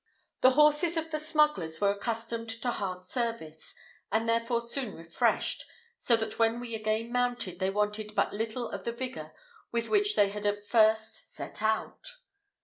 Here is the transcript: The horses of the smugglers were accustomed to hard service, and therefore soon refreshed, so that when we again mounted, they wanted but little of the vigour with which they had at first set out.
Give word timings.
The 0.39 0.49
horses 0.57 0.97
of 0.97 1.11
the 1.11 1.19
smugglers 1.19 1.79
were 1.79 1.91
accustomed 1.91 2.49
to 2.63 2.71
hard 2.71 3.05
service, 3.05 3.75
and 4.11 4.27
therefore 4.27 4.59
soon 4.59 4.95
refreshed, 4.95 5.63
so 5.99 6.15
that 6.15 6.39
when 6.39 6.59
we 6.59 6.73
again 6.73 7.11
mounted, 7.11 7.59
they 7.59 7.69
wanted 7.69 8.15
but 8.15 8.33
little 8.33 8.67
of 8.71 8.83
the 8.83 8.93
vigour 8.93 9.35
with 9.71 9.89
which 9.89 10.15
they 10.15 10.29
had 10.29 10.47
at 10.47 10.65
first 10.65 11.31
set 11.35 11.61
out. 11.61 12.13